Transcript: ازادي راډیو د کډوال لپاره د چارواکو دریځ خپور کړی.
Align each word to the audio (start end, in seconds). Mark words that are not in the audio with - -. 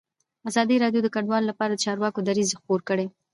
ازادي 0.49 0.75
راډیو 0.83 1.01
د 1.03 1.07
کډوال 1.15 1.43
لپاره 1.47 1.71
د 1.73 1.79
چارواکو 1.85 2.25
دریځ 2.27 2.49
خپور 2.59 2.79
کړی. 2.89 3.05